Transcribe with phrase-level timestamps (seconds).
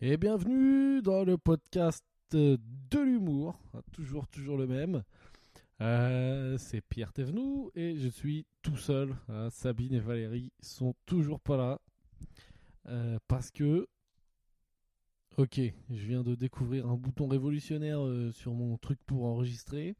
[0.00, 2.58] Et bienvenue dans le podcast de
[2.92, 3.58] l'humour,
[3.92, 5.02] toujours toujours le même.
[5.80, 9.14] Euh, c'est Pierre Thévenoud et je suis tout seul.
[9.28, 9.48] hein.
[9.50, 11.80] Sabine et Valérie sont toujours pas là
[12.88, 13.88] Euh, parce que,
[15.36, 15.60] ok,
[15.90, 19.96] je viens de découvrir un bouton révolutionnaire euh, sur mon truc pour enregistrer.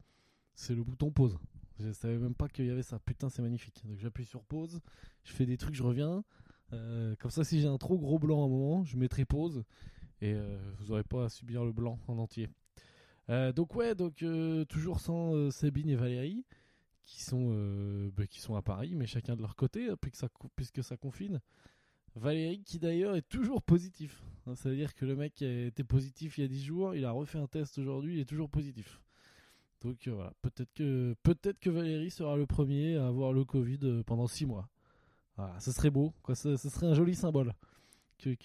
[0.55, 1.37] C'est le bouton pause.
[1.79, 2.99] Je savais même pas qu'il y avait ça.
[2.99, 3.81] Putain, c'est magnifique.
[3.85, 4.79] Donc j'appuie sur pause,
[5.23, 6.23] je fais des trucs, je reviens.
[6.73, 9.63] Euh, comme ça, si j'ai un trop gros blanc à un moment, je mettrai pause
[10.21, 12.49] et euh, vous n'aurez pas à subir le blanc en entier.
[13.29, 14.23] Euh, donc ouais, donc
[14.69, 16.45] toujours sans Sabine et Valérie
[17.03, 20.29] qui sont bah, qui sont à Paris, mais chacun de leur côté, hein, puisque ça,
[20.55, 21.39] puisque ça confine.
[22.15, 24.23] Valérie qui d'ailleurs est toujours positif.
[24.45, 27.05] Hein, ça veut dire que le mec été positif il y a 10 jours, il
[27.05, 29.01] a refait un test aujourd'hui, il est toujours positif.
[29.81, 34.27] Donc voilà, peut-être que peut-être que Valérie sera le premier à avoir le Covid pendant
[34.27, 34.67] 6 mois.
[35.37, 37.53] Voilà, ce serait beau, quoi, ce, ce serait un joli symbole.
[38.17, 38.35] Que,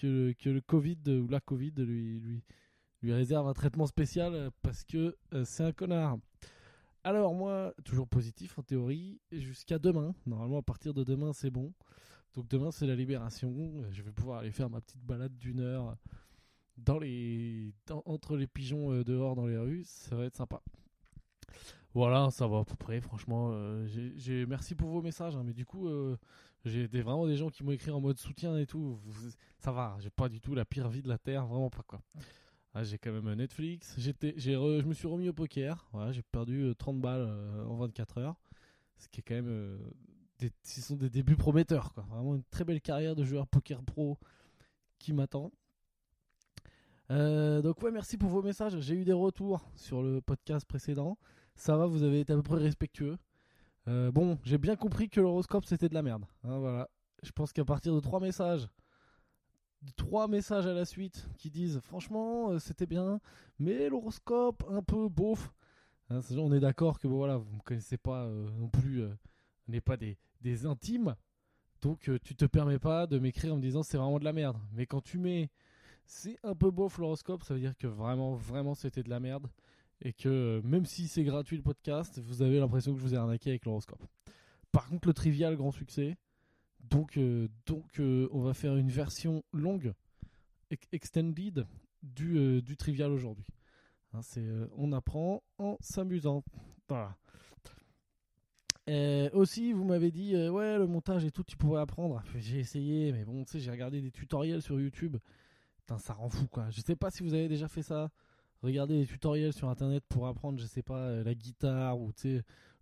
[0.45, 2.43] le Covid ou la Covid lui,
[3.03, 6.17] réserve un traitement spécial parce que euh, c'est un connard.
[7.03, 10.13] Alors moi, toujours positif en théorie, jusqu'à demain.
[10.27, 11.73] Normalement à partir de demain c'est bon.
[12.35, 13.83] Donc demain c'est la libération.
[13.91, 15.97] Je vais pouvoir aller faire ma petite balade d'une heure
[18.05, 19.83] entre les pigeons euh, dehors dans les rues.
[19.85, 20.61] Ça va être sympa.
[21.93, 22.99] Voilà, ça va à peu près.
[23.01, 23.87] Franchement, euh,
[24.47, 25.35] merci pour vos messages.
[25.35, 26.17] hein, mais du coup, euh,
[26.65, 28.99] j'ai vraiment des gens qui m'ont écrit en mode soutien et tout.
[29.59, 32.01] Ça va, j'ai pas du tout la pire vie de la terre, vraiment pas quoi.
[32.73, 33.95] Ah, j'ai quand même un Netflix.
[33.99, 35.87] Je me suis remis au poker.
[35.93, 38.35] Voilà, j'ai perdu euh, 30 balles euh, en 24 heures.
[38.97, 39.47] Ce qui est quand même.
[39.47, 39.77] euh,
[40.63, 41.93] ce sont des débuts prometteurs.
[41.93, 42.03] Quoi.
[42.09, 44.17] Vraiment une très belle carrière de joueur poker pro
[44.97, 45.51] qui m'attend.
[47.11, 48.79] Euh, donc, ouais, merci pour vos messages.
[48.79, 51.17] J'ai eu des retours sur le podcast précédent.
[51.55, 53.17] Ça va, vous avez été à peu près respectueux.
[53.87, 56.25] Euh, bon, j'ai bien compris que l'horoscope c'était de la merde.
[56.43, 56.89] Hein, voilà.
[57.21, 58.67] Je pense qu'à partir de trois messages
[59.97, 63.19] trois messages à la suite qui disent franchement euh, c'était bien
[63.59, 65.51] mais l'horoscope un peu beauf
[66.09, 69.81] Hein, on est d'accord que voilà vous me connaissez pas euh, non plus on n'est
[69.81, 71.15] pas des, des intimes
[71.81, 74.57] donc tu te permets pas de m'écrire en me disant c'est vraiment de la merde
[74.73, 75.49] mais quand tu mets
[76.05, 79.47] c'est un peu beauf l'horoscope ça veut dire que vraiment vraiment c'était de la merde
[80.03, 83.15] et que euh, même si c'est gratuit le podcast vous avez l'impression que je vous
[83.15, 84.03] ai arnaqué avec l'horoscope
[84.71, 86.17] par contre le trivial grand succès
[86.89, 89.93] donc, euh, donc euh, on va faire une version longue,
[90.69, 91.65] ex- extended,
[92.03, 93.45] du, du trivial aujourd'hui.
[94.13, 96.43] Hein, c'est, on apprend en s'amusant.
[96.89, 97.15] Voilà.
[99.31, 102.21] Aussi, vous m'avez dit, ouais, le montage et tout, tu pourrais apprendre.
[102.35, 105.15] J'ai essayé, mais bon, tu sais, j'ai regardé des tutoriels sur YouTube.
[105.77, 106.69] Putain, ça rend fou, quoi.
[106.69, 108.11] Je sais pas si vous avez déjà fait ça.
[108.63, 112.11] Regardez des tutoriels sur internet pour apprendre, je sais pas, euh, la guitare ou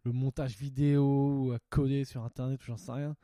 [0.04, 3.16] le montage vidéo ou à coder sur internet ou j'en sais rien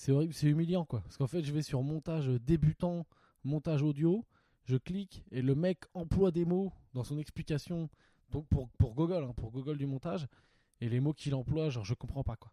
[0.00, 1.00] c'est horrible, c'est humiliant quoi.
[1.02, 3.06] Parce qu'en fait, je vais sur montage débutant,
[3.44, 4.24] montage audio,
[4.64, 7.90] je clique et le mec emploie des mots dans son explication,
[8.30, 10.26] donc pour, pour Google, hein, pour Google du montage,
[10.80, 12.50] et les mots qu'il emploie, genre je comprends pas quoi.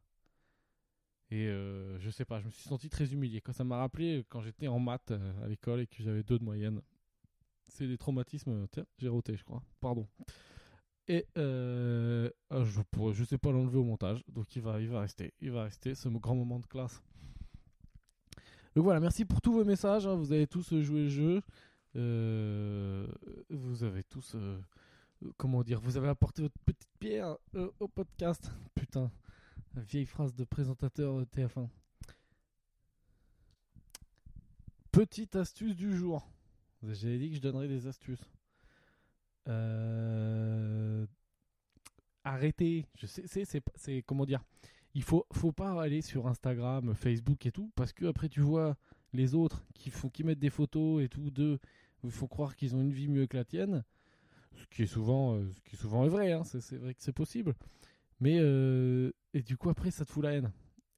[1.32, 3.42] Et euh, je sais pas, je me suis senti très humilié.
[3.52, 6.44] Ça m'a rappelé quand j'étais en maths euh, à l'école et que j'avais deux de
[6.44, 6.82] moyenne.
[7.68, 8.52] C'est des traumatismes.
[8.52, 9.62] euh, Tiens, j'ai roté, je crois.
[9.80, 10.08] Pardon.
[11.10, 14.90] Et euh, ah, je pourrais, je sais pas l'enlever au montage, donc il va, il
[14.90, 17.02] va rester, il va rester ce grand moment de classe.
[18.76, 20.06] Donc voilà, merci pour tous vos messages.
[20.06, 21.42] hein, Vous avez tous euh, joué le jeu.
[21.96, 23.08] Euh,
[23.50, 24.36] vous avez tous,
[25.38, 27.38] comment dire, vous avez apporté votre petite pierre
[27.80, 28.52] au podcast.
[28.76, 29.10] Putain,
[29.76, 31.70] vieille phrase de présentateur de TF1.
[34.92, 36.28] Petite astuce du jour.
[36.84, 38.30] J'avais dit que je donnerais des astuces.
[39.48, 41.06] Euh,
[42.24, 42.86] Arrêtez.
[42.96, 44.44] Je sais, c'est, comment dire.
[44.94, 48.76] Il faut, faut pas aller sur Instagram, Facebook et tout, parce que après tu vois
[49.14, 51.60] les autres qui font, qui mettent des photos et tout d'eux,
[52.04, 53.84] il faut croire qu'ils ont une vie mieux que la tienne,
[54.56, 56.32] ce qui est souvent, euh, ce qui souvent est vrai.
[56.32, 57.54] hein, c'est, vrai que c'est possible.
[58.20, 60.52] Mais euh, et du coup après ça te fout la haine.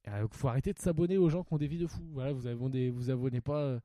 [0.08, 2.02] Il faut arrêter de s'abonner aux gens qui ont des vies de fou.
[2.14, 3.80] Voilà, vous abonnez, vous abonnez pas euh,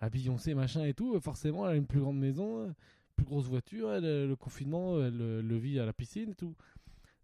[0.00, 1.18] à Beyoncé machin et tout.
[1.20, 2.74] Forcément, elle a une plus grande maison,
[3.16, 3.88] plus grosse voiture.
[3.88, 6.56] Euh, le confinement, elle euh, le vit à la piscine et tout.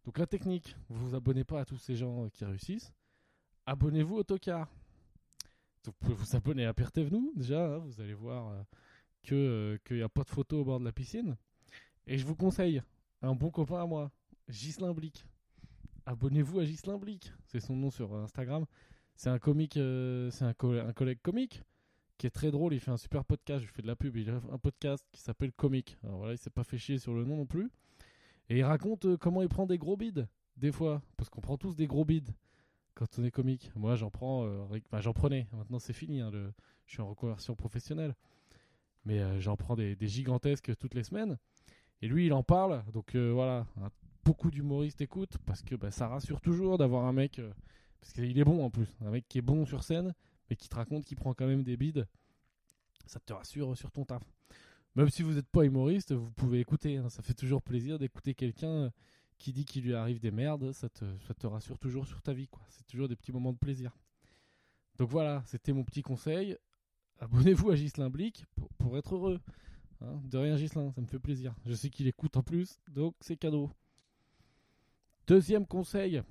[0.04, 2.92] Donc la technique, vous vous abonnez pas à tous ces gens euh, qui réussissent.
[3.64, 4.70] Abonnez-vous au Tocard.
[5.84, 8.52] Vous pouvez vous abonner à Pierre Thévenoud, déjà, hein, vous allez voir
[9.22, 11.36] qu'il n'y a pas de photo au bord de la piscine.
[12.08, 12.82] Et je vous conseille
[13.22, 14.10] un bon copain à moi,
[14.50, 15.24] Ghislain Blic.
[16.04, 18.66] Abonnez-vous à Ghislain Blic, c'est son nom sur Instagram.
[19.14, 21.62] C'est un comique, c'est un, un collègue comique
[22.18, 22.74] qui est très drôle.
[22.74, 24.16] Il fait un super podcast, je fais de la pub.
[24.16, 25.98] Il a un podcast qui s'appelle Comique.
[26.04, 27.70] Alors voilà, il s'est pas fait chier sur le nom non plus.
[28.48, 31.02] Et il raconte euh, comment il prend des gros bides, des fois.
[31.16, 32.30] Parce qu'on prend tous des gros bides
[32.94, 33.70] quand on est comique.
[33.74, 34.64] Moi, j'en prends, euh,
[35.00, 35.46] j'en prenais.
[35.52, 36.20] Maintenant, c'est fini.
[36.20, 36.30] hein.
[36.86, 38.14] Je suis en reconversion professionnelle.
[39.04, 41.38] mais euh, j'en prends des, gigantesques toutes les semaines.
[42.02, 43.66] Et lui, il en parle, donc voilà,
[44.22, 47.40] beaucoup d'humoristes écoutent parce que bah, ça rassure toujours d'avoir un mec,
[48.00, 50.14] parce qu'il est bon en plus, un mec qui est bon sur scène,
[50.48, 52.06] mais qui te raconte qu'il prend quand même des bides.
[53.06, 54.22] Ça te rassure sur ton taf.
[54.94, 56.96] Même si vous n'êtes pas humoriste, vous pouvez écouter.
[56.96, 57.10] Hein.
[57.10, 58.90] ça fait toujours plaisir d'écouter quelqu'un
[59.38, 60.72] qui dit qu'il lui arrive des merdes.
[60.72, 62.48] Ça te, rassure toujours sur ta vie.
[62.70, 63.96] C'est toujours des petits moments de plaisir.
[64.96, 66.56] Donc voilà, c'était mon petit conseil.
[67.18, 68.46] Abonnez-vous à Gislin Blick
[68.78, 69.40] pour, être heureux.
[70.00, 70.20] Hein.
[70.24, 71.54] de rien Gislin, ça me fait plaisir.
[71.64, 73.70] Je sais qu'il écoute en plus, donc c'est cadeau.
[75.26, 76.22] Deuxième conseil,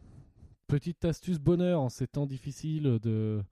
[0.68, 3.44] petite astuce bonheur en ces temps difficiles de...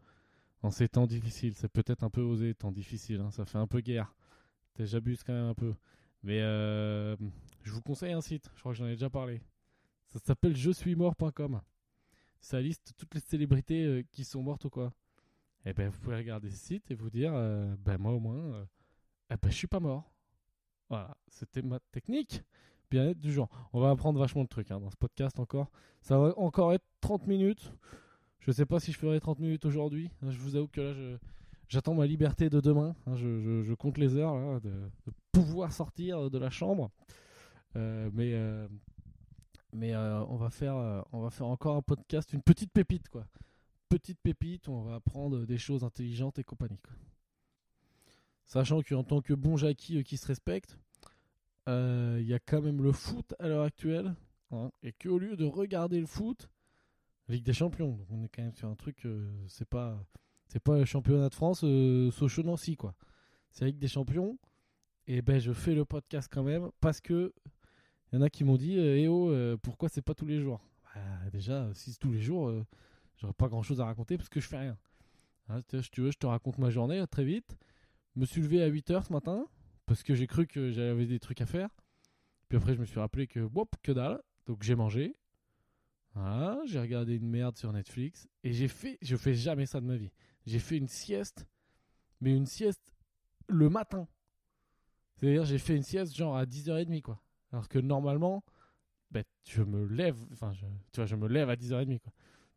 [0.64, 3.32] En ces temps difficiles, c'est peut-être un peu osé, temps difficile, hein.
[3.32, 4.16] ça fait un peu guerre.
[4.80, 5.76] J'abuse quand même un peu.
[6.24, 7.18] Mais euh,
[7.64, 9.42] je vous conseille un site, je crois que j'en ai déjà parlé.
[10.08, 11.62] Ça s'appelle je suis mort.com.
[12.40, 14.94] Ça liste toutes les célébrités euh, qui sont mortes ou quoi.
[15.66, 18.20] Et eh ben vous pouvez regarder ce site et vous dire euh, ben moi au
[18.20, 18.66] moins
[19.30, 20.14] eh ben je suis pas mort.
[20.90, 22.42] Voilà, c'était ma technique
[22.90, 23.50] bien-être du genre.
[23.74, 25.72] On va apprendre vachement de trucs hein, dans ce podcast encore.
[26.02, 27.74] Ça va encore être 30 minutes.
[28.46, 30.10] Je sais pas si je ferai 30 minutes aujourd'hui.
[30.22, 31.18] Je vous avoue que là je
[31.70, 32.96] J'attends ma liberté de demain.
[33.08, 34.72] Hein, je, compte les heures de,
[35.32, 36.92] pouvoir sortir de la chambre.
[37.76, 38.68] Euh, mais euh,
[39.74, 40.76] euh, on, va faire,
[41.12, 43.10] on va faire encore un podcast, une petite pépite.
[43.10, 43.26] quoi.
[43.90, 46.80] Petite pépite où on va apprendre des choses intelligentes et compagnie.
[48.46, 50.78] Sachant qu'en tant que bon Jackie qui se respecte,
[51.66, 54.14] il y a quand même le foot à l'heure actuelle.
[54.52, 56.48] Hein, et qu'au lieu de regarder le foot,
[57.30, 59.08] Ligue des Champions, donc on est quand même sur un truc,
[59.48, 60.04] c'est pas
[60.54, 62.94] c'est pas le championnat de France euh, Sochaux-Nancy, quoi.
[63.52, 64.38] C'est avec des champions.
[65.08, 67.34] Et ben, je fais le podcast quand même parce que
[68.12, 70.40] il y en a qui m'ont dit Eh oh, euh, pourquoi c'est pas tous les
[70.40, 70.62] jours?
[70.84, 72.64] Bah, Déjà, si c'est tous les jours, euh,
[73.18, 74.78] j'aurais pas grand chose à raconter parce que je fais rien.
[75.50, 75.62] Hein,
[75.92, 77.58] tu veux, je te raconte ma journée très vite.
[78.16, 79.48] Je me suis levé à 8h ce matin
[79.88, 81.70] parce que j'ai cru que j'avais des trucs à faire.
[82.48, 84.22] Puis après, je me suis rappelé que, wop, que dalle.
[84.46, 85.16] Donc j'ai mangé.
[86.66, 89.98] J'ai regardé une merde sur Netflix et j'ai fait, je fais jamais ça de ma
[89.98, 90.12] vie
[90.46, 91.48] j'ai fait une sieste,
[92.22, 92.94] mais une sieste
[93.48, 94.08] le matin.
[95.16, 97.22] C'est-à-dire, j'ai fait une sieste genre à 10h30, quoi.
[97.52, 98.44] Alors que normalement,
[99.12, 100.52] ben, je me lève, enfin,
[100.92, 102.14] tu vois, je me lève à 10h30, quoi.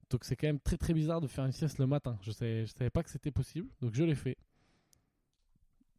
[0.08, 2.16] Donc c'est quand même très très bizarre de faire une sieste le matin.
[2.22, 4.36] Je savais, je savais pas que c'était possible, donc je l'ai fait.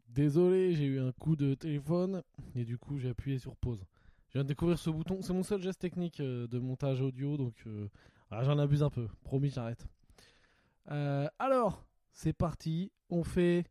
[0.08, 2.24] Désolé, j'ai eu un coup de téléphone
[2.56, 3.84] et du coup j'ai appuyé sur pause.
[4.38, 7.38] Je viens de découvrir ce bouton, c'est mon seul geste technique euh, de montage audio,
[7.38, 7.88] donc euh,
[8.30, 9.08] j'en abuse un peu.
[9.24, 9.88] Promis, j'arrête.
[10.92, 12.92] Euh, alors, c'est parti.
[13.10, 13.66] On fait.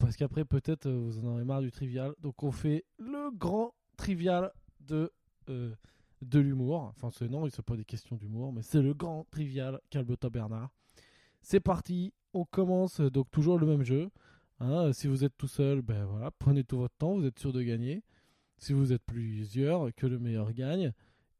[0.00, 2.16] Parce qu'après, peut-être, vous en aurez marre du trivial.
[2.18, 4.50] Donc, on fait le grand trivial
[4.80, 5.12] de,
[5.46, 6.92] de l'humour.
[6.96, 10.30] Enfin, c'est non, il ne pas des questions d'humour, mais c'est le grand trivial Calbota
[10.30, 10.70] Bernard.
[11.42, 12.12] C'est parti.
[12.34, 14.10] On commence donc toujours le même jeu.
[14.58, 14.92] Hein.
[14.92, 17.62] si vous êtes tout seul, ben voilà, prenez tout votre temps, vous êtes sûr de
[17.62, 18.02] gagner.
[18.62, 20.92] Si vous êtes plusieurs, que le meilleur gagne.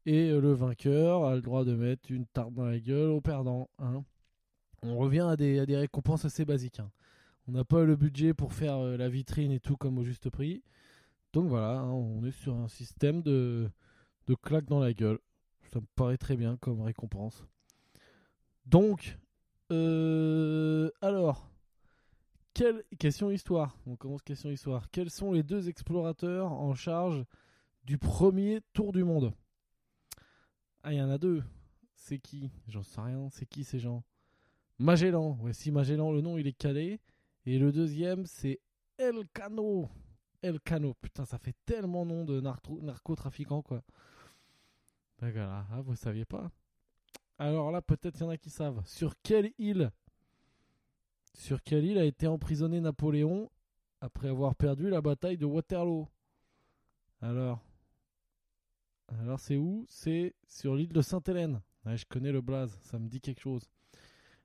[0.05, 3.69] Et le vainqueur a le droit de mettre une tarte dans la gueule au perdant.
[3.79, 4.03] Hein
[4.81, 6.81] on revient à des, récompenses assez basiques.
[6.81, 6.91] Hein.
[7.47, 10.29] On n'a pas le budget pour faire euh, la vitrine et tout comme au juste
[10.29, 10.63] prix.
[11.31, 13.69] Donc voilà, hein, on est sur un système de,
[14.27, 15.19] de claque dans la gueule.
[15.71, 17.45] Ça me paraît très bien comme récompense.
[18.65, 19.17] Donc,
[19.71, 21.52] euh, alors,
[22.53, 24.89] quelle question histoire On commence question histoire.
[24.91, 27.25] Quels sont les deux explorateurs en charge
[27.83, 29.33] du premier tour du monde?
[30.83, 31.43] Ah, il y en a deux.
[31.95, 32.51] C'est qui?
[32.67, 33.29] J'en sais rien.
[33.31, 34.03] C'est qui ces gens?
[34.79, 36.99] Magellan, ouais, si Magellan, le nom il est calé.
[37.45, 38.59] Et le deuxième, c'est
[38.97, 39.89] El Cano.
[40.41, 43.83] El Cano, putain, ça fait tellement nom de narcotrafiquant, quoi.
[45.19, 46.51] D'accord, ah, vous saviez pas?
[47.37, 48.81] Alors là, peut-être il y en a qui savent.
[48.85, 49.91] Sur quelle île
[51.33, 53.49] Sur quelle île a été emprisonné Napoléon
[54.01, 56.07] après avoir perdu la bataille de Waterloo
[57.21, 57.59] Alors
[59.07, 59.85] Alors c'est où?
[59.89, 61.61] C'est sur l'île de Sainte-Hélène.
[61.85, 63.69] je connais le blaze, ça me dit quelque chose.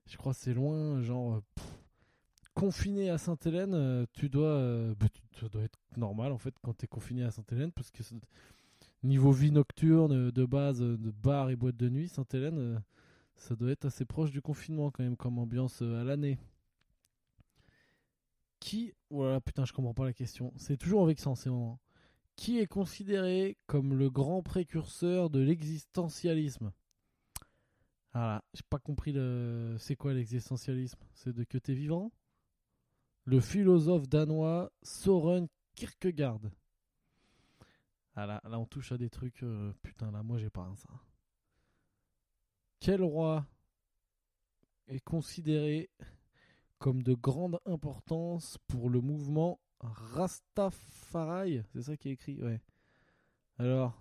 [0.06, 1.34] Je crois que c'est loin, genre.
[1.34, 1.62] Euh,
[2.54, 4.48] confiné à Sainte-Hélène, euh, tu dois.
[4.48, 5.06] Euh, bah,
[5.62, 8.02] être normal en fait quand tu es confiné à Sainte-Hélène parce que
[9.04, 12.82] niveau vie nocturne de base, de bar et boîte de nuit, Sainte-Hélène,
[13.36, 16.38] ça doit être assez proche du confinement quand même comme ambiance à l'année.
[18.68, 18.92] Qui.
[19.08, 20.52] Voilà, putain, je comprends pas la question.
[20.58, 21.80] C'est toujours vexant ces moments.
[22.36, 26.70] Qui est considéré comme le grand précurseur de l'existentialisme?
[28.12, 29.76] Voilà, j'ai pas compris le.
[29.78, 30.98] C'est quoi l'existentialisme?
[31.14, 32.12] C'est de que t'es vivant?
[33.24, 36.42] Le philosophe danois Soren Kierkegaard.
[38.16, 39.44] Ah là, là on touche à des trucs.
[39.44, 40.90] Euh, putain, là, moi j'ai pas un ça.
[42.80, 43.46] Quel roi
[44.88, 45.88] est considéré
[46.78, 52.60] comme de grande importance pour le mouvement Rastafari, c'est ça qui est écrit, ouais.
[53.58, 54.00] Alors,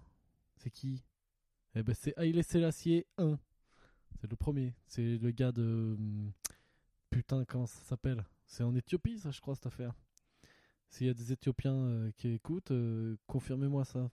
[0.55, 1.03] c'est qui?
[1.75, 3.37] Eh ben c'est Haile Selassie 1.
[4.19, 4.73] C'est le premier.
[4.87, 5.95] C'est le gars de...
[5.97, 6.31] Hum,
[7.09, 8.25] putain, comment ça s'appelle?
[8.45, 9.93] C'est en Éthiopie, ça, je crois, cette affaire.
[10.89, 14.09] S'il y a des Éthiopiens euh, qui écoutent, euh, confirmez-moi ça.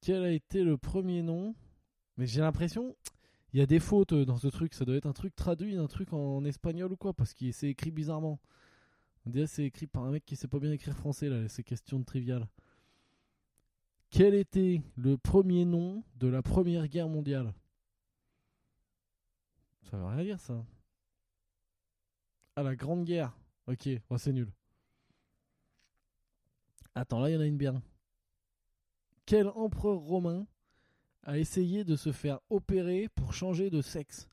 [0.00, 1.54] Quel a été le premier nom?
[2.16, 2.96] Mais j'ai l'impression,
[3.58, 4.74] y a des fautes euh, dans ce truc.
[4.74, 7.68] Ça doit être un truc traduit, un truc en espagnol ou quoi, parce qu'il s'est
[7.68, 8.40] écrit bizarrement.
[9.26, 11.62] On dirait c'est écrit par un mec qui sait pas bien écrire français, là, ces
[11.62, 12.48] questions de trivial.
[14.10, 17.52] Quel était le premier nom de la Première Guerre mondiale?
[19.82, 20.64] Ça veut rien dire ça.
[22.56, 23.36] Ah, la Grande Guerre.
[23.66, 24.52] Ok, oh, c'est nul.
[26.94, 27.82] Attends, là il y en a une bien.
[29.26, 30.46] Quel empereur romain
[31.24, 34.28] a essayé de se faire opérer pour changer de sexe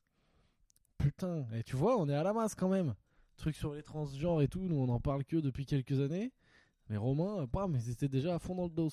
[0.98, 2.94] Putain, et tu vois, on est à la masse quand même.
[3.36, 6.32] Truc sur les transgenres et tout, nous on en parle que depuis quelques années.
[6.88, 8.90] Mais Romains, bam, ils étaient déjà à fond dans le dos.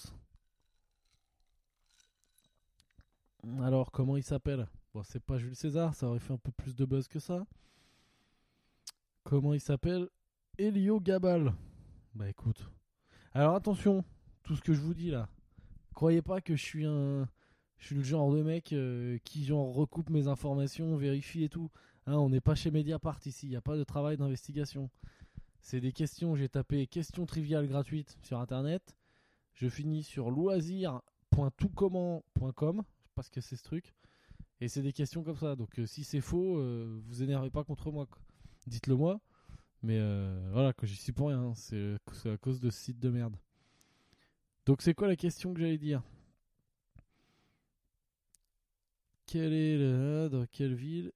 [3.62, 4.68] Alors, comment il s'appelle?
[4.94, 7.46] Bon, c'est pas Jules César, ça aurait fait un peu plus de buzz que ça.
[9.24, 10.10] Comment il s'appelle?
[10.58, 11.54] Elio Gabal.
[12.14, 12.70] Bah écoute.
[13.34, 14.06] Alors attention,
[14.44, 15.28] tout ce que je vous dis là.
[15.94, 17.28] Croyez pas que je suis un.
[17.78, 21.70] Je suis le genre de mec euh, qui genre recoupe mes informations, vérifie et tout.
[22.08, 24.90] Hein, on n'est pas chez Mediapart ici, il n'y a pas de travail d'investigation.
[25.60, 28.96] C'est des questions, j'ai tapé questions triviales gratuites sur internet.
[29.54, 32.84] Je finis sur loisir.toutcomment.com
[33.16, 33.94] parce que c'est ce truc.
[34.62, 35.56] Et c'est des questions comme ça.
[35.56, 38.08] Donc euh, si c'est faux, euh, vous énervez pas contre moi.
[38.68, 39.20] Dites-le moi.
[39.84, 40.00] Mais
[40.52, 41.54] voilà, que j'y suis pour rien.
[41.54, 43.36] C'est à cause de ce site de merde.
[44.66, 46.02] Donc c'est quoi la question que j'allais dire?
[49.26, 51.12] Quel est le, dans quelle ville?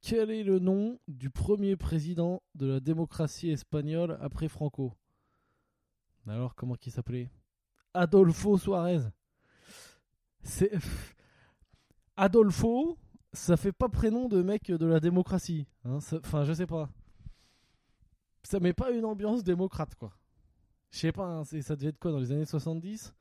[0.00, 4.94] Quel est le nom du premier président de la démocratie espagnole après Franco?
[6.26, 7.30] Alors comment qu'il s'appelait?
[7.94, 9.00] Adolfo Suarez.
[10.42, 10.72] C'est
[12.16, 12.98] Adolfo,
[13.32, 15.66] ça fait pas prénom de mec de la démocratie.
[15.84, 16.90] Hein, enfin, je sais pas.
[18.42, 20.12] Ça met pas une ambiance démocrate, quoi.
[20.90, 23.14] Je sais pas, hein, ça devait être quoi dans les années 70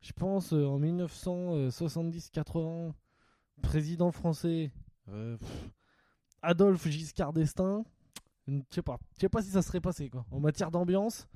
[0.00, 2.92] Je pense euh, en 1970-80,
[3.62, 4.70] président français,
[5.08, 5.38] euh,
[6.42, 7.84] Adolphe Giscard d'Estaing.
[8.46, 10.26] Je sais pas, sais pas si ça serait passé, quoi.
[10.30, 11.28] En matière d'ambiance,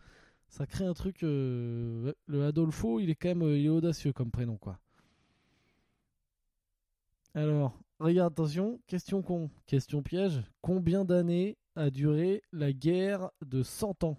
[0.48, 1.22] ça crée un truc.
[1.22, 4.58] Euh, le Adolfo, il est quand même est audacieux comme prénom.
[7.34, 10.42] Alors, regarde, attention, question con, question piège.
[10.62, 14.18] Combien d'années a duré la guerre de 100 ans?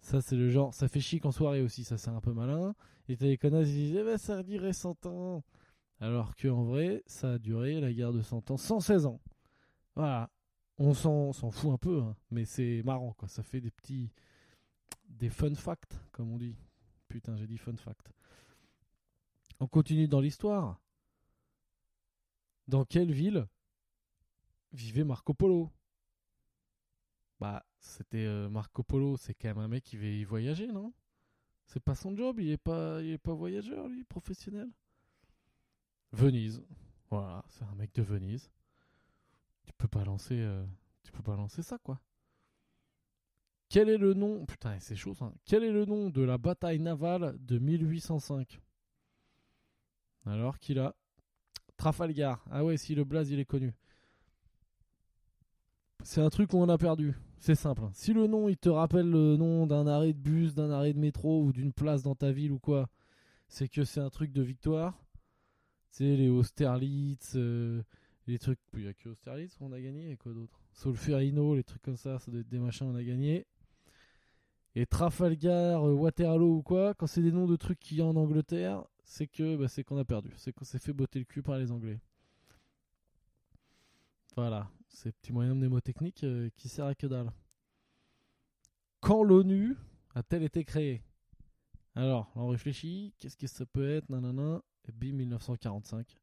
[0.00, 2.74] Ça, c'est le genre, ça fait chic en soirée aussi, ça c'est un peu malin.
[3.08, 5.42] Et t'as les connasses, ils disaient, bah, ça durait 100 ans.
[6.00, 9.20] Alors qu'en vrai, ça a duré la guerre de 100 ans 116 ans.
[9.94, 10.30] Voilà.
[10.78, 13.28] On s'en fout un peu, hein, mais c'est marrant, quoi.
[13.28, 14.10] Ça fait des petits.
[15.08, 16.56] des fun facts, comme on dit.
[17.08, 18.12] Putain, j'ai dit fun fact.
[19.58, 20.80] On continue dans l'histoire.
[22.66, 23.46] Dans quelle ville
[24.72, 25.70] vivait Marco Polo?
[27.40, 30.94] Bah, c'était euh, Marco Polo, c'est quand même un mec qui va y voyager, non?
[31.66, 34.70] C'est pas son job, il est pas, il est pas voyageur, lui, professionnel?
[36.12, 36.62] Venise,
[37.08, 38.50] voilà, c'est un mec de Venise.
[39.64, 40.64] Tu peux pas lancer, euh,
[41.62, 42.00] ça, quoi.
[43.68, 45.14] Quel est le nom Putain, c'est chaud.
[45.44, 48.60] Quel est le nom de la bataille navale de 1805
[50.26, 50.96] Alors qu'il a
[51.76, 52.44] Trafalgar.
[52.50, 53.72] Ah ouais, si le blaze il est connu.
[56.02, 57.14] C'est un truc où on a perdu.
[57.38, 57.84] C'est simple.
[57.94, 60.98] Si le nom il te rappelle le nom d'un arrêt de bus, d'un arrêt de
[60.98, 62.88] métro ou d'une place dans ta ville ou quoi,
[63.48, 65.00] c'est que c'est un truc de victoire.
[65.90, 67.82] C'est les Austerlitz, euh,
[68.26, 68.60] les trucs.
[68.74, 70.60] Il n'y a que Austerlitz on a gagné et quoi d'autre?
[70.72, 73.46] Solferino, les trucs comme ça, ça doit être des machins on a gagné.
[74.76, 78.06] Et Trafalgar, euh, Waterloo ou quoi, quand c'est des noms de trucs qu'il y a
[78.06, 81.24] en Angleterre, c'est que bah, c'est qu'on a perdu, c'est qu'on s'est fait botter le
[81.24, 81.98] cul par les Anglais.
[84.36, 87.32] Voilà, c'est petit moyen mnémotechnique euh, qui sert à que dalle.
[89.00, 89.76] Quand l'ONU
[90.14, 91.02] a-t-elle été créée?
[91.96, 94.08] Alors, on réfléchit, qu'est-ce que ça peut être?
[94.08, 96.18] Nanana, et bim, 1945.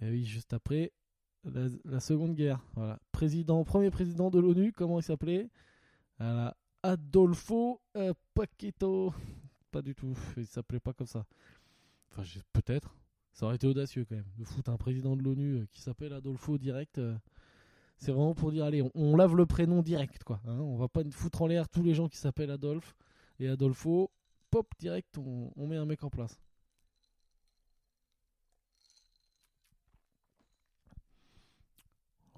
[0.00, 0.92] Et oui, juste après
[1.44, 2.60] la, Seconde Guerre.
[2.74, 5.48] Voilà, président, premier président de l'ONU, comment il s'appelait?
[6.82, 9.12] Adolfo euh, Paquito.
[9.70, 11.26] Pas du tout, il s'appelait pas comme ça.
[12.10, 12.22] Enfin,
[12.54, 12.96] peut-être.
[13.32, 16.14] Ça aurait été audacieux quand même de foutre un président de l'ONU euh, qui s'appelle
[16.14, 16.96] Adolfo direct.
[16.98, 17.14] Euh.
[17.98, 20.40] c'est vraiment pour dire allez, on, lave le prénom direct quoi.
[20.46, 20.58] Hein.
[20.58, 22.96] on va pas foutre en l'air tous les gens qui s'appellent Adolphe
[23.38, 24.10] et Adolfo.
[24.50, 26.40] Pop direct, on, met un mec en place.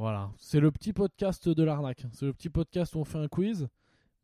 [0.01, 2.07] Voilà, c'est le petit podcast de l'arnaque.
[2.15, 3.69] C'est le petit podcast où on fait un quiz.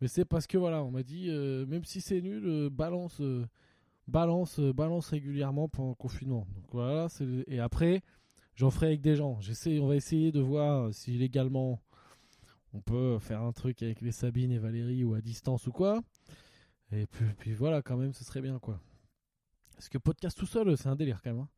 [0.00, 3.21] Mais c'est parce que voilà, on m'a dit, euh, même si c'est nul, euh, balance,
[3.21, 3.47] euh,
[4.09, 6.47] balance, balance régulièrement pendant le confinement.
[6.54, 7.09] Donc voilà,
[7.47, 8.00] et après,
[8.54, 9.38] j'en ferai avec des gens.
[9.42, 11.83] J'essaie, on va essayer de voir si légalement
[12.73, 16.00] on peut faire un truc avec les Sabine et Valérie ou à distance ou quoi.
[16.90, 17.06] Et
[17.38, 18.80] puis, voilà, quand même, ce serait bien quoi.
[19.75, 21.40] Parce que podcast tout seul, c'est un délire quand même.
[21.40, 21.49] Hein.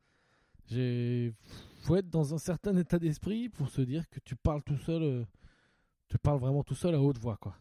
[0.68, 1.34] J'ai
[1.80, 5.02] faut être dans un certain état d'esprit pour se dire que tu parles tout seul,
[5.02, 5.25] euh,
[6.08, 7.56] tu parles vraiment tout seul à haute voix, quoi.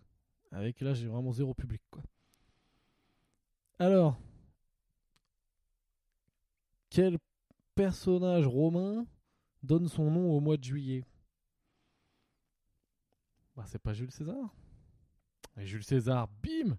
[0.52, 2.04] Avec là, j'ai vraiment zéro public, quoi.
[3.80, 4.18] Alors,
[6.90, 7.18] quel
[7.76, 9.06] personnage romain
[9.64, 11.06] donne son nom au mois de juillet?
[13.56, 14.54] Bah, c'est pas Jules César.
[15.58, 16.78] Et Jules César, bim.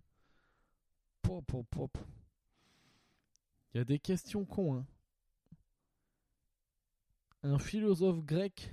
[3.74, 4.86] Il y a des questions cons, hein
[7.42, 8.72] un philosophe grec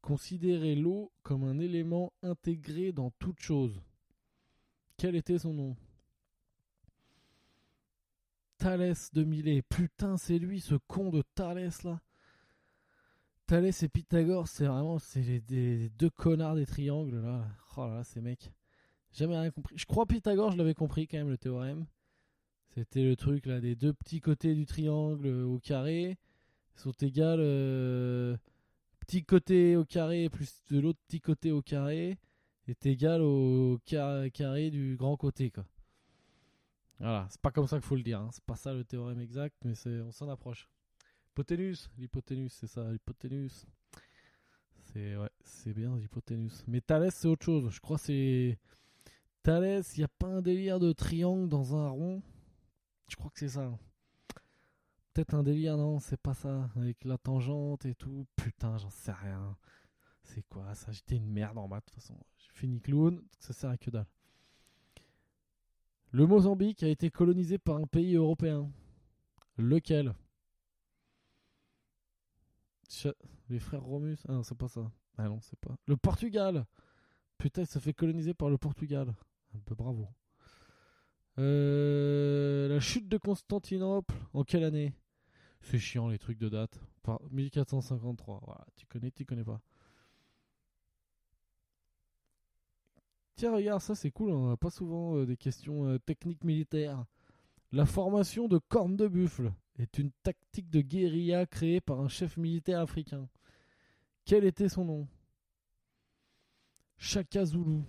[0.00, 3.82] considérait l'eau comme un élément intégré dans toute chose.
[4.96, 5.76] Quel était son nom?
[8.58, 9.62] Thalès de Milet.
[9.62, 12.00] Putain, c'est lui, ce con de Thalès là.
[13.46, 17.46] Thalès et Pythagore, c'est vraiment c'est les, deux connards des triangles là.
[17.76, 18.52] Oh là là, ces mecs.
[19.12, 19.76] Jamais rien compris.
[19.78, 21.86] Je crois Pythagore, je l'avais compris quand même le théorème.
[22.74, 26.18] C'était le truc là des deux petits côtés du triangle au carré
[26.80, 28.36] sont égales euh,
[29.00, 32.18] petit côté au carré plus de l'autre petit côté au carré
[32.66, 35.64] est égal au carré du grand côté quoi.
[37.00, 38.28] Voilà, c'est pas comme ça qu'il faut le dire, hein.
[38.32, 40.68] c'est pas ça le théorème exact, mais on s'en approche.
[41.30, 43.66] Hypoténuse, l'hypoténuse, c'est ça, l'hypoténuse.
[44.92, 45.30] C'est ouais,
[45.66, 46.64] bien l'hypoténuse.
[46.66, 48.58] Mais Thalès c'est autre chose, je crois c'est
[49.42, 52.22] Thalès, il y a pas un délire de triangle dans un rond?
[53.08, 53.78] Je crois que c'est ça.
[55.32, 56.70] Un délire, non, c'est pas ça.
[56.76, 58.26] Avec la tangente et tout.
[58.36, 59.56] Putain, j'en sais rien.
[60.22, 60.92] C'est quoi ça?
[60.92, 62.16] J'étais une merde en maths, de toute façon.
[62.38, 64.06] J'ai fini clown, ça sert à que dalle.
[66.12, 68.70] Le Mozambique a été colonisé par un pays européen.
[69.56, 70.14] Lequel?
[73.48, 74.18] Les frères Romus?
[74.28, 74.90] Ah non, c'est pas ça.
[75.16, 75.76] Ah non, c'est pas.
[75.86, 76.64] Le Portugal
[77.38, 79.14] Putain, ça fait coloniser par le Portugal.
[79.54, 80.08] Un peu bravo.
[81.38, 84.92] Euh, la chute de Constantinople, en quelle année?
[85.68, 86.80] C'est chiant les trucs de date.
[87.02, 88.40] Par 1453.
[88.44, 89.60] Voilà, tu connais, tu connais pas.
[93.36, 97.04] Tiens, regarde, ça c'est cool, on n'a pas souvent euh, des questions euh, techniques militaires.
[97.70, 102.36] La formation de cornes de buffle est une tactique de guérilla créée par un chef
[102.36, 103.28] militaire africain.
[104.24, 105.08] Quel était son nom?
[106.96, 107.82] Chaka Zulu.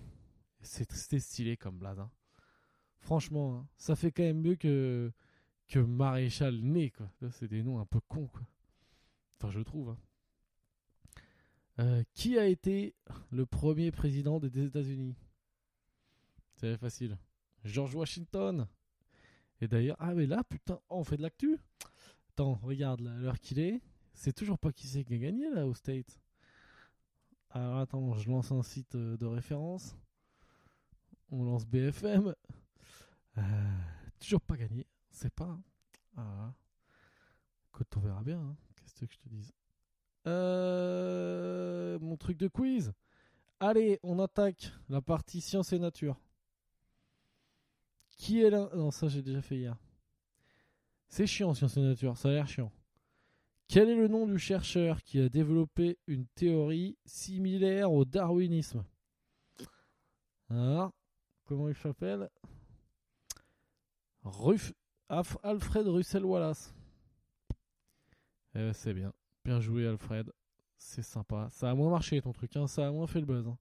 [0.62, 1.98] C'était stylé comme blase.
[1.98, 2.10] Hein.
[3.00, 5.10] Franchement, hein, ça fait quand même mieux que
[5.70, 7.08] que maréchal né, quoi.
[7.30, 8.42] C'est des noms un peu cons, quoi.
[9.38, 9.90] Enfin, je trouve.
[9.90, 9.98] Hein.
[11.78, 12.94] Euh, qui a été
[13.30, 15.16] le premier président des États-Unis?
[16.56, 17.16] C'est facile.
[17.64, 18.66] George Washington.
[19.60, 21.58] Et d'ailleurs, ah mais là, putain, oh, on fait de l'actu.
[22.30, 23.80] Attends, regarde l'heure qu'il est.
[24.12, 26.20] C'est toujours pas qui c'est qui a gagné là au State.
[27.50, 29.96] Alors attends, je lance un site euh, de référence.
[31.30, 32.34] On lance BFM.
[33.38, 33.42] Euh,
[34.18, 34.86] toujours pas gagné.
[35.10, 35.58] C'est pas.
[36.16, 36.52] Ah.
[37.68, 38.40] Écoute, on verra bien.
[38.40, 38.56] Hein.
[38.76, 39.52] Qu'est-ce que je te dise?
[40.26, 42.92] Euh, Mon truc de quiz.
[43.58, 46.18] Allez, on attaque la partie science et nature.
[48.08, 49.76] Qui est là Non, ça j'ai déjà fait hier.
[51.08, 52.16] C'est chiant, science et nature.
[52.16, 52.72] Ça a l'air chiant.
[53.68, 58.84] Quel est le nom du chercheur qui a développé une théorie similaire au darwinisme?
[60.50, 60.90] Ah,
[61.44, 62.28] comment il s'appelle?
[64.22, 64.72] Ruf
[65.10, 66.72] Alfred Russell Wallace.
[68.54, 69.12] Eh, c'est bien.
[69.44, 70.32] Bien joué, Alfred.
[70.78, 71.48] C'est sympa.
[71.50, 72.66] Ça a moins marché ton truc, hein.
[72.66, 73.46] ça a moins fait le buzz.
[73.48, 73.58] Hein.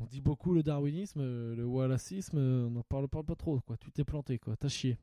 [0.00, 3.60] On dit beaucoup le darwinisme, le wallacisme, on n'en parle, pas trop.
[3.60, 3.76] quoi.
[3.76, 4.56] Tu t'es planté, quoi.
[4.56, 4.98] T'as chié.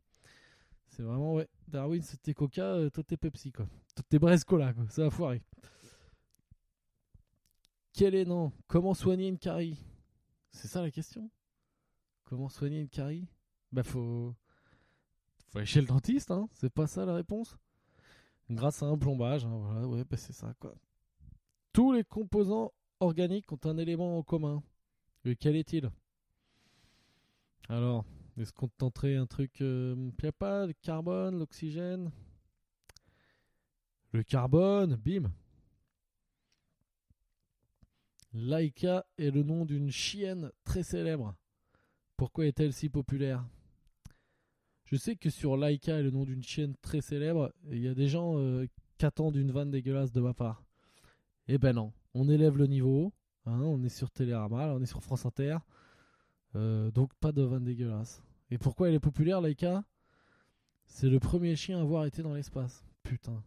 [0.88, 1.48] C'est vraiment, ouais.
[1.68, 3.66] Darwin, c'était Coca, euh, toi t'es Pepsi, quoi.
[3.96, 4.86] Toi t'es Brescola, quoi.
[4.90, 5.42] Ça a foiré.
[7.94, 9.78] Quel est non Comment soigner une carie?
[10.52, 11.30] C'est ça la question?
[12.26, 13.28] Comment soigner une carie?
[13.72, 14.36] Bah faut
[15.54, 17.58] faut aller chez le dentiste, hein c'est pas ça la réponse?
[18.50, 20.74] Grâce à un plombage, hein, voilà, ouais, bah c'est ça quoi.
[21.74, 24.64] Tous les composants organiques ont un élément en commun.
[25.24, 25.92] Lequel est-il?
[27.70, 28.04] Alors,
[28.38, 32.12] est-ce qu'on tenterait un truc euh, a pas le carbone, l'oxygène?
[34.12, 35.32] Le carbone, bim
[38.34, 41.36] Laika est le nom d'une chienne très célèbre.
[42.18, 43.46] Pourquoi est-elle si populaire?
[44.86, 47.94] Je sais que sur Laika est le nom d'une chienne très célèbre, il y a
[47.94, 48.66] des gens euh,
[48.98, 50.64] qui attendent une vanne dégueulasse de ma part.
[51.48, 51.92] Eh ben non.
[52.14, 53.14] on élève le niveau.
[53.46, 55.58] Hein, on est sur Télérama, on est sur France Inter.
[56.56, 58.22] Euh, donc pas de vanne dégueulasse.
[58.52, 59.84] Et pourquoi elle est populaire, Laika?
[60.86, 62.86] C'est le premier chien à avoir été dans l'espace.
[63.04, 63.44] Putain.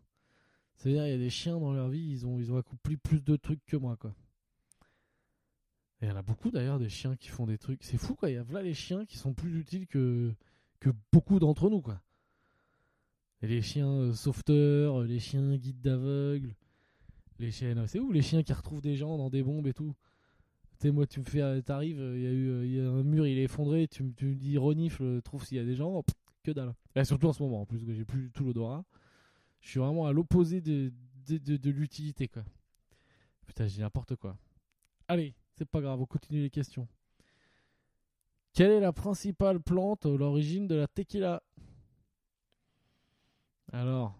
[0.74, 3.22] C'est-à-dire, il y a des chiens dans leur vie, ils ont, ils ont accompli plus
[3.22, 4.14] de trucs que moi, quoi.
[6.00, 7.82] Et il y en a beaucoup d'ailleurs des chiens qui font des trucs.
[7.82, 8.28] C'est fou, quoi.
[8.30, 10.34] Il y a là les chiens qui sont plus utiles que,
[10.80, 12.00] que beaucoup d'entre nous, quoi.
[13.42, 16.54] Les chiens euh, sauveteurs, les chiens guides d'aveugle,
[17.38, 17.86] les chiens.
[17.86, 19.94] C'est où les chiens qui retrouvent des gens dans des bombes et tout?
[20.78, 22.90] Tu sais, moi, tu me fais, euh, t'arrives, il y a eu euh, y a
[22.90, 25.74] un mur, il est effondré, tu, tu me dis renifle, trouve s'il y a des
[25.74, 26.02] gens,
[26.42, 26.74] que dalle.
[26.94, 28.84] Et surtout en ce moment, en plus, que j'ai plus tout l'odorat.
[29.60, 30.92] Je suis vraiment à l'opposé de,
[31.28, 32.44] de, de, l'utilité, quoi.
[33.46, 34.36] Putain, j'ai n'importe quoi.
[35.08, 36.86] Allez, c'est pas grave, on continue les questions.
[38.56, 41.42] Quelle est la principale plante à l'origine de la tequila
[43.70, 44.18] Alors,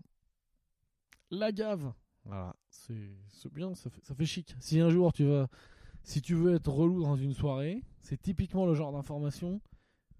[1.31, 1.94] l'agave.
[2.27, 3.16] Voilà, c'est
[3.51, 4.55] bien, ça fait, chic.
[4.61, 5.27] Si un jour tu
[6.03, 9.62] si tu veux être relou dans une soirée, c'est typiquement le genre d'information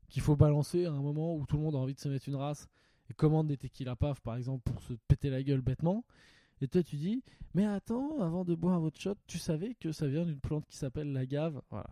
[0.09, 2.27] qu'il faut balancer à un moment où tout le monde a envie de se mettre
[2.27, 2.69] une race
[3.11, 6.07] et commande des tequila paf par exemple pour se péter la gueule bêtement.
[6.63, 10.09] Et toi tu dis, mais attends, avant de boire votre shot, tu savais que ça
[10.09, 11.61] vient d'une plante qui s'appelle la gave.
[11.69, 11.91] Voilà.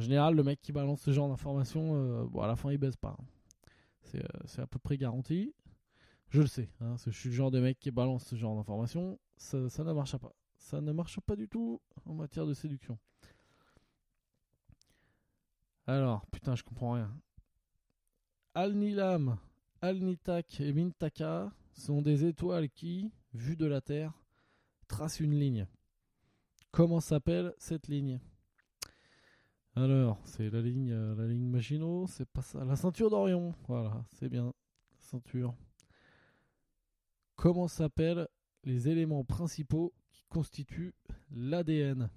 [0.00, 2.78] En général, le mec qui balance ce genre d'information, euh, bon, à la fin il
[2.78, 3.18] baisse pas.
[4.14, 5.54] Euh, c'est à peu près garanti.
[6.30, 9.18] Je le sais, hein, je suis le genre de mec qui balance ce genre d'information,
[9.36, 10.32] ça, ça ne marche pas.
[10.56, 12.98] Ça ne marche pas du tout en matière de séduction.
[15.86, 17.14] Alors, putain, je comprends rien.
[18.54, 19.36] Al-Nilam,
[19.82, 24.14] Al-Nitak et Mintaka sont des étoiles qui, vues de la Terre,
[24.88, 25.66] tracent une ligne.
[26.70, 28.18] Comment s'appelle cette ligne?
[29.80, 32.62] Alors, c'est la ligne, euh, la Maginot, c'est pas ça.
[32.66, 34.52] La ceinture d'Orion, voilà, c'est bien.
[34.98, 35.54] Ceinture.
[37.34, 38.28] Comment s'appellent
[38.64, 39.94] les éléments principaux
[40.28, 40.92] constitue
[41.30, 42.10] l'ADN.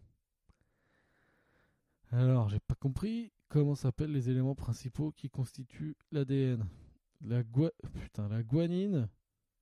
[2.11, 6.67] Alors, j'ai pas compris comment s'appellent les éléments principaux qui constituent l'ADN.
[7.21, 7.43] La,
[7.93, 9.07] Putain, la guanine,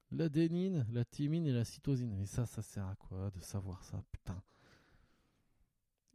[0.09, 2.15] l'adénine, la thymine et la cytosine.
[2.17, 4.41] Mais ça, ça sert à quoi de savoir ça Putain?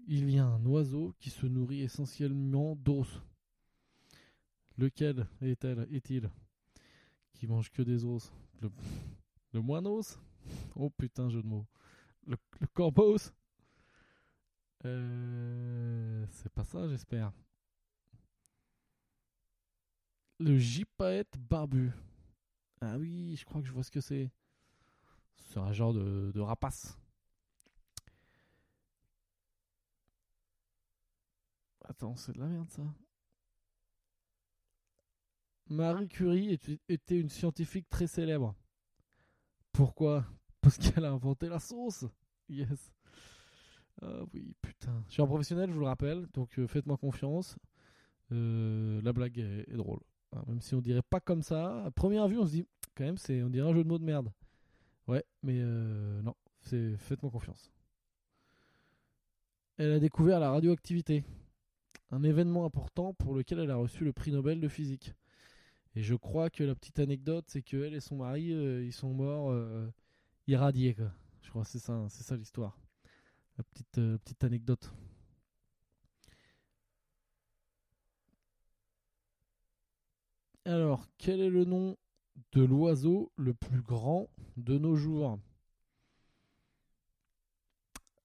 [0.09, 3.23] Il y a un oiseau qui se nourrit essentiellement d'os.
[4.79, 6.31] Lequel est-elle Est-il
[7.33, 8.33] Qui mange que des os?
[8.61, 8.71] Le,
[9.53, 10.21] le moineos
[10.77, 11.67] Oh putain, jeu de mots
[12.25, 12.69] le, le
[14.85, 17.33] euh, C'est pas ça, j'espère.
[20.39, 21.91] Le gypaète barbu.
[22.81, 24.31] Ah oui, je crois que je vois ce que c'est.
[25.35, 26.97] C'est un genre de rapace.
[31.89, 32.83] Attends, c'est de la merde ça.
[35.69, 38.55] Marie Curie était une scientifique très célèbre.
[39.73, 40.25] Pourquoi?
[40.61, 42.05] Parce qu'elle a inventé la sauce.
[42.49, 42.93] Yes.
[44.03, 45.05] Ah oui, putain.
[45.09, 47.57] Je suis un professionnel, je vous le rappelle, donc euh, faites-moi confiance.
[48.33, 50.01] Euh, la blague est, drôle.
[50.33, 51.85] Hein, même si on dirait pas comme ça.
[51.85, 53.99] À première vue, on se dit, quand même, c'est, on dirait un jeu de mots
[53.99, 54.33] de merde.
[55.09, 57.73] Ouais, mais euh, non, c'est, faites-moi confiance.
[59.79, 61.25] Elle a découvert la radioactivité.
[62.11, 65.15] Un événement important pour lequel elle a reçu le prix Nobel de physique.
[65.95, 69.55] Et je crois que la petite anecdote, c'est qu'elle et son mari, ils sont morts
[70.47, 71.11] irradié quoi.
[71.43, 72.77] Je crois que c'est ça, c'est ça l'histoire.
[73.57, 74.93] La petite, euh, petite anecdote.
[80.65, 81.97] Alors, quel est le nom
[82.53, 85.39] de l'oiseau le plus grand de nos jours?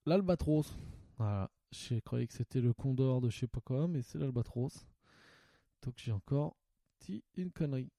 [0.06, 0.76] L'albatros.
[1.17, 1.50] Voilà.
[1.72, 4.86] Je croyais que c'était le condor de je sais pas quoi, mais c'est l'albatros.
[5.82, 6.58] Donc j'ai encore
[7.00, 7.92] dit une connerie.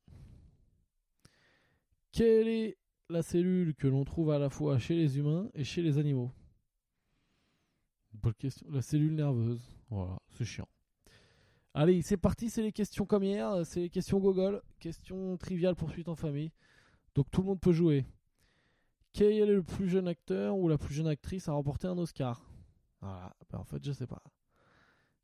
[2.13, 5.83] Quel est la cellule que l'on trouve à la fois chez les humains et chez
[5.83, 6.31] les animaux?
[8.13, 8.67] Bonne question.
[8.71, 9.63] La cellule nerveuse.
[9.89, 10.69] Voilà, c'est chiant.
[11.75, 15.91] Allez, c'est parti, c'est les questions comme hier, c'est les questions Google, questions triviales pour
[15.91, 16.53] suite en famille.
[17.15, 18.05] Donc tout le monde peut jouer.
[19.15, 22.52] Quel est le plus jeune acteur ou la plus jeune actrice à remporter un Oscar?
[23.03, 24.23] Voilà, ben, en fait, je sais pas.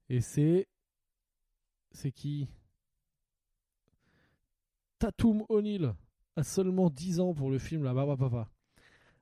[0.09, 0.69] Et c'est.
[1.93, 2.49] C'est qui?
[4.99, 5.95] Tatum O'Neill
[6.37, 8.49] à seulement 10 ans pour le film La Papa.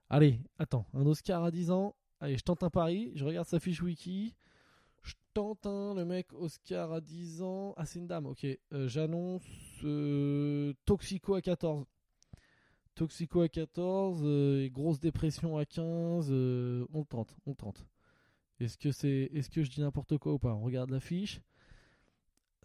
[0.09, 1.95] Allez, attends, un Oscar à 10 ans.
[2.19, 4.35] Allez, je tente un pari, je regarde sa fiche wiki.
[5.03, 7.75] Je tente un, le mec Oscar à 10 ans.
[7.77, 8.47] Ah, c'est une dame, ok.
[8.73, 9.45] Euh, j'annonce
[9.85, 11.85] euh, Toxico à 14.
[12.95, 16.31] Toxico à 14, euh, et grosse dépression à 15.
[16.31, 17.87] on tente, on tente.
[18.59, 20.55] Est-ce que, c'est, est-ce que je dis n'importe quoi ou pas?
[20.55, 21.41] On regarde la fiche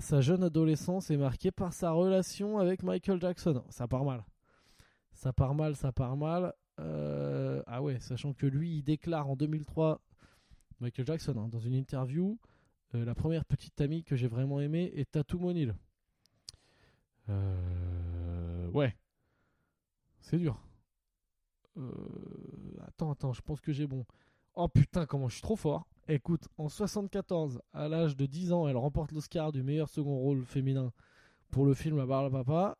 [0.02, 3.64] sa jeune adolescence est marquée par sa relation avec Michael Jackson.
[3.70, 4.26] Ça part mal.
[5.14, 6.54] Ça part mal, ça part mal.
[6.78, 10.02] ah ouais, sachant que lui, il déclare en 2003,
[10.80, 12.40] Michael Jackson, hein, dans une interview,
[12.94, 15.76] la première petite amie que j'ai vraiment aimée est Tatou Monil.
[18.74, 18.98] ouais,
[20.20, 20.60] c'est dur.
[22.88, 24.06] attends, attends, je pense que j'ai bon.
[24.56, 25.88] Oh putain, comment je suis trop fort.
[26.08, 30.44] Écoute, en 74, à l'âge de 10 ans, elle remporte l'Oscar du meilleur second rôle
[30.44, 30.92] féminin
[31.52, 32.78] pour le film La barre papa.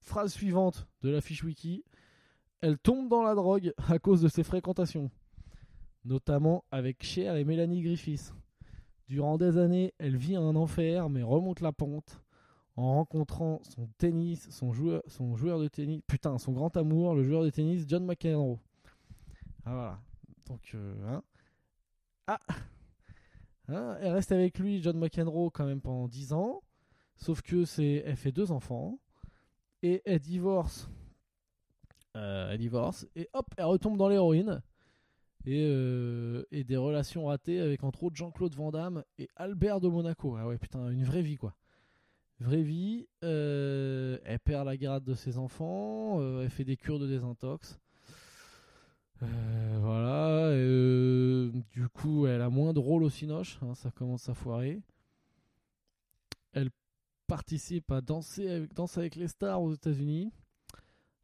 [0.00, 1.84] Phrase suivante de la fiche wiki.
[2.60, 5.10] Elle tombe dans la drogue à cause de ses fréquentations,
[6.04, 8.34] notamment avec Cher et Mélanie Griffiths.
[9.06, 12.20] Durant des années, elle vit un enfer mais remonte la pente
[12.76, 17.22] en rencontrant son tennis, son joueur, son joueur de tennis, putain, son grand amour, le
[17.22, 18.58] joueur de tennis John McEnroe.
[19.64, 20.00] Ah voilà.
[20.46, 21.22] Donc, euh, hein.
[22.26, 22.38] Ah
[23.68, 26.62] hein, Elle reste avec lui, John McEnroe, quand même pendant 10 ans.
[27.16, 28.98] Sauf que c'est, elle fait deux enfants.
[29.82, 30.88] Et elle divorce.
[32.16, 33.06] Euh, elle divorce.
[33.16, 34.62] Et hop, elle retombe dans l'héroïne.
[35.46, 39.88] Et, euh, et, des relations ratées avec entre autres Jean-Claude Van Damme et Albert de
[39.88, 40.36] Monaco.
[40.36, 41.54] Ah ouais, putain, une vraie vie quoi.
[42.40, 43.06] Vraie vie.
[43.20, 46.40] elle perd la garde de ses enfants.
[46.40, 47.78] elle fait des cures de désintox.
[49.22, 50.48] Euh, voilà.
[50.48, 53.58] Euh, du coup, elle a moins de rôle au Cinoche.
[53.62, 54.80] Hein, ça commence à foirer.
[56.52, 56.70] Elle
[57.26, 60.32] participe à Danser avec, Danse avec les stars aux États-Unis.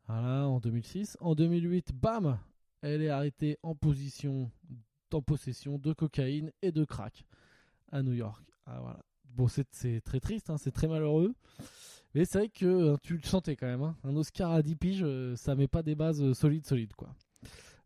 [0.07, 1.17] Voilà, en 2006.
[1.21, 2.39] En 2008, bam
[2.83, 4.51] Elle est arrêtée en position,
[5.13, 7.25] en possession de cocaïne et de crack
[7.93, 8.45] à New York.
[8.67, 9.01] Ah, voilà.
[9.25, 11.35] Bon, c'est très triste, hein, c'est très malheureux.
[12.15, 13.95] Mais c'est vrai que hein, tu le sentais quand même.
[14.03, 17.15] Un Oscar à 10 piges, euh, ça met pas des bases solides, solides, quoi.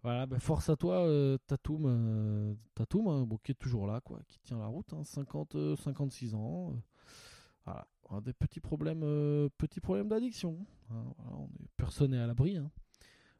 [0.05, 4.21] Voilà, ben force à toi, euh, Tatoum, euh, Tatoum hein, qui est toujours là, quoi,
[4.29, 6.75] qui tient la route, 50, hein, 56 euh, ans.
[7.65, 7.87] voilà,
[8.21, 9.01] des petits problèmes,
[9.57, 10.59] petits problèmes d'addiction.
[10.91, 11.05] Hein,
[11.79, 12.59] personne n'est à l'abri.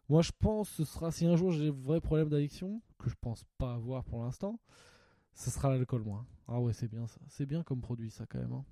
[0.09, 3.15] Moi, je pense, ce sera si un jour j'ai des vrais problèmes d'addiction, que je
[3.21, 4.59] pense pas avoir pour l'instant,
[5.35, 6.25] ce sera l'alcool, moi.
[6.49, 7.21] Ah ouais, c'est bien ça.
[7.29, 8.63] C'est bien comme produit, ça, quand même.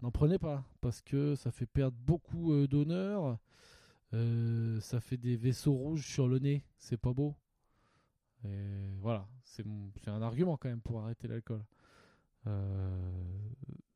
[0.00, 3.38] N'en prenez pas, parce que ça fait perdre beaucoup d'honneur.
[4.14, 7.34] Euh, ça fait des vaisseaux rouges sur le nez, c'est pas beau.
[9.00, 9.64] Voilà, c'est
[10.06, 11.64] un argument quand même pour arrêter l'alcool.
[12.46, 13.12] Euh,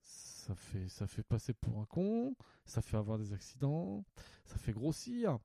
[0.03, 4.05] ça, fait, ça fait passer pour un con, ça fait avoir des accidents,
[4.45, 5.39] ça fait grossir,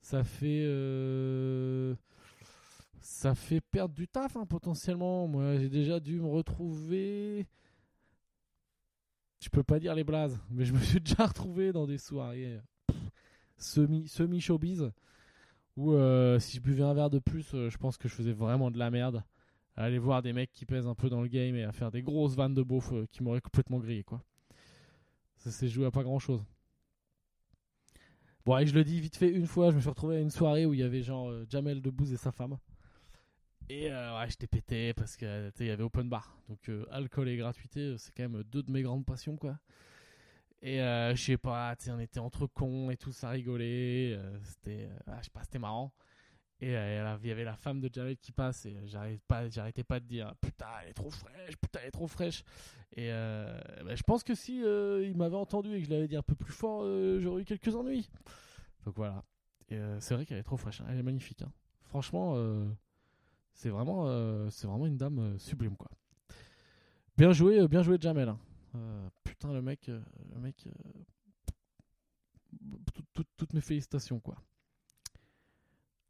[0.00, 1.94] ça fait, euh,
[3.00, 5.26] ça fait perdre du taf hein, potentiellement.
[5.28, 7.46] Moi j'ai déjà dû me retrouver.
[9.42, 12.60] Je peux pas dire les blazes, mais je me suis déjà retrouvé dans des soirées
[13.60, 14.90] semi, semi showbiz
[15.76, 18.32] où euh, si je buvais un verre de plus, euh, je pense que je faisais
[18.32, 19.24] vraiment de la merde.
[19.76, 21.90] À aller voir des mecs qui pèsent un peu dans le game et à faire
[21.90, 24.22] des grosses vannes de beauf euh, qui m'auraient complètement grillé quoi.
[25.36, 26.44] Ça joué à pas grand chose.
[28.44, 30.30] Bon, et je le dis vite fait, une fois, je me suis retrouvé à une
[30.30, 32.58] soirée où il y avait genre Jamel Debbouze et sa femme.
[33.70, 36.36] Et ouais, j'étais pété parce qu'il y avait open bar.
[36.48, 39.58] Donc alcool et gratuité, c'est quand même deux de mes grandes passions quoi.
[40.62, 44.12] Et euh, je sais pas, on était entre cons et tout, ça rigolait.
[44.14, 45.92] Euh, c'était, euh, ah, je sais pas, c'était marrant.
[46.62, 49.98] Et il y avait la femme de Jared qui passe et j'arrêtais pas, j'arrêtais pas
[49.98, 52.44] de dire putain elle est trop fraîche, putain elle est trop fraîche.
[52.94, 56.22] Et bah, je pense que si il m'avait entendu et que je l'avais dit un
[56.22, 56.82] peu plus fort,
[57.18, 58.10] j'aurais eu quelques ennuis.
[58.84, 59.24] Donc voilà.
[60.00, 60.86] C'est vrai qu'elle est trop fraîche, hein.
[60.90, 61.40] elle est magnifique.
[61.40, 61.50] Hein.
[61.80, 62.36] Franchement,
[63.54, 65.88] c'est vraiment, c'est vraiment une dame sublime quoi.
[67.16, 68.28] Bien joué, bien joué Jamel.
[68.28, 68.38] Hein.
[69.40, 70.00] Euh, putain, le mec, euh,
[70.34, 70.72] le mec, euh,
[73.36, 74.36] toutes mes félicitations, quoi.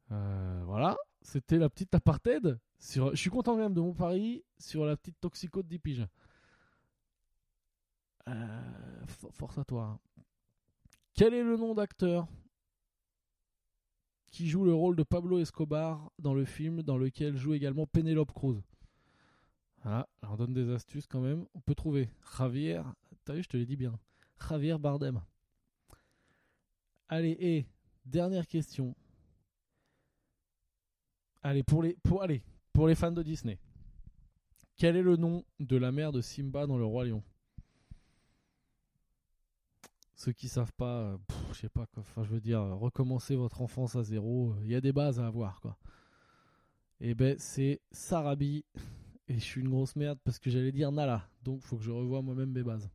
[0.08, 2.58] voilà, c'était la petite apartheid.
[2.78, 6.06] Sur, je suis content même de mon pari sur la petite toxico de 10 piges.
[9.32, 9.84] force à toi.
[9.84, 10.22] Hein.
[11.14, 12.26] Quel est le nom d'acteur
[14.28, 18.32] qui joue le rôle de Pablo Escobar dans le film dans lequel joue également Penelope
[18.32, 18.62] Cruz?
[19.84, 21.46] Ah, on donne des astuces quand même.
[21.54, 22.82] On peut trouver Javier.
[23.38, 23.98] Je te l'ai dit bien.
[24.48, 25.20] Javier Bardem.
[27.08, 27.66] Allez, et
[28.04, 28.94] dernière question.
[31.42, 33.58] Allez, pour les, allez, pour les fans de Disney.
[34.76, 37.22] Quel est le nom de la mère de Simba dans Le Roi Lion?
[40.14, 41.18] Ceux qui savent pas,
[41.52, 42.02] je sais pas quoi.
[42.02, 44.54] Enfin, je veux dire, recommencer votre enfance à zéro.
[44.62, 45.78] Il y a des bases à avoir, quoi.
[47.00, 48.62] Et eh ben, c'est Sarabi
[49.26, 51.26] et je suis une grosse merde parce que j'allais dire Nala.
[51.42, 52.90] Donc faut que je revoie moi-même mes bases.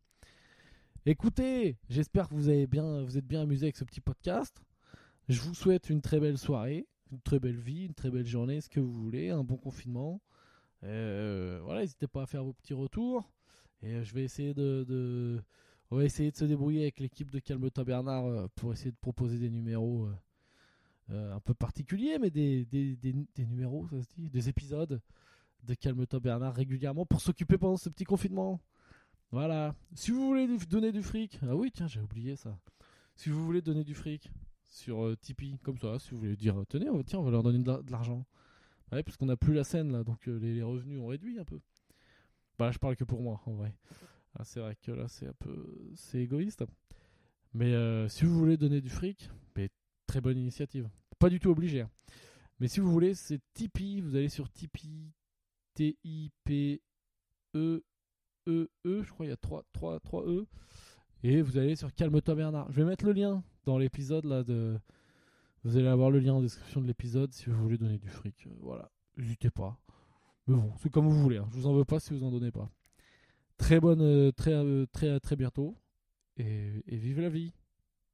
[1.07, 4.63] Écoutez, j'espère que vous, avez bien, vous êtes bien amusé avec ce petit podcast.
[5.29, 8.59] Je vous souhaite une très belle soirée, une très belle vie, une très belle journée,
[8.59, 10.19] ce que vous voulez, un bon confinement.
[10.83, 13.31] Euh, voilà, n'hésitez pas à faire vos petits retours.
[13.83, 15.39] Et je vais essayer de,
[15.91, 18.97] on va essayer de se débrouiller avec l'équipe de Calme-toi Bernard euh, pour essayer de
[18.97, 20.09] proposer des numéros,
[21.11, 24.99] euh, un peu particuliers, mais des, des, des, numéros, ça se dit, des épisodes
[25.65, 28.59] de Calme-toi Bernard régulièrement pour s'occuper pendant ce petit confinement.
[29.31, 29.75] Voilà.
[29.93, 32.57] Si vous voulez donner du fric, ah oui, tiens, j'ai oublié ça.
[33.15, 34.29] Si vous voulez donner du fric
[34.67, 37.59] sur euh, Tipeee, comme ça, si vous voulez dire, tenez, tiens, on va leur donner
[37.59, 38.25] de l'argent.
[38.89, 41.59] Parce qu'on n'a plus la scène là, donc euh, les, revenus ont réduit un peu.
[42.57, 43.75] Bah, je parle que pour moi, en vrai.
[44.35, 46.63] Ah, c'est vrai que là, c'est un peu, c'est égoïste.
[47.53, 49.29] Mais euh, si vous voulez donner du fric,
[50.05, 50.89] très bonne initiative.
[51.19, 51.81] Pas du tout obligé.
[51.81, 51.89] Hein.
[52.59, 54.01] Mais si vous voulez, c'est Tipeee.
[54.01, 55.11] Vous allez sur Tipeee,
[55.73, 56.79] T-I-P-E
[58.47, 60.45] E, E, je crois il y a 3, 3, 3 E.
[61.23, 62.71] Et vous allez sur Calme-toi Bernard.
[62.71, 64.79] Je vais mettre le lien dans l'épisode là de.
[65.63, 68.45] Vous allez avoir le lien en description de l'épisode si vous voulez donner du fric.
[68.45, 69.79] Euh, voilà, n'hésitez pas.
[70.47, 71.37] Mais bon, c'est comme vous voulez.
[71.37, 71.47] Hein.
[71.51, 72.69] Je vous en veux pas si vous en donnez pas.
[73.57, 75.75] Très bonne, euh, très, euh, très, très bientôt.
[76.37, 77.53] Et, et vive la vie.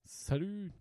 [0.06, 0.72] Salut